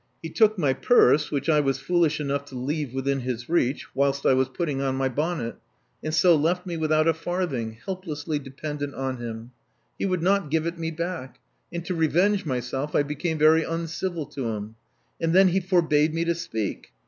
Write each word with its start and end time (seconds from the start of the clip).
He 0.23 0.31
took 0.31 0.57
my 0.57 0.73
purse, 0.73 1.29
which 1.29 1.47
I 1.47 1.59
was 1.59 1.77
foolish 1.77 2.19
enough 2.19 2.45
to 2.45 2.55
leave 2.57 2.91
within 2.91 3.19
his 3.19 3.47
reach 3.47 3.87
whilst 3.93 4.25
I 4.25 4.33
was 4.33 4.49
putting 4.49 4.81
on 4.81 4.95
my 4.95 5.07
bonnet, 5.09 5.57
and 6.03 6.11
so 6.11 6.35
left 6.35 6.65
me 6.65 6.75
without 6.75 7.07
a 7.07 7.13
far 7.13 7.45
thing, 7.45 7.77
helplessly 7.85 8.39
dependent 8.39 8.95
on 8.95 9.17
him. 9.17 9.51
He 9.99 10.07
would 10.07 10.23
not 10.23 10.49
give 10.49 10.65
it 10.65 10.79
me 10.79 10.89
back; 10.89 11.39
and 11.71 11.85
to 11.85 11.93
revenge 11.93 12.47
myself 12.47 12.95
I 12.95 13.03
became 13.03 13.37
very 13.37 13.63
uncivil 13.63 14.25
to 14.25 14.47
him; 14.47 14.73
and 15.21 15.33
then 15.35 15.49
he 15.49 15.59
forbade 15.59 16.15
me 16.15 16.25
to 16.25 16.33
speak. 16.33 16.93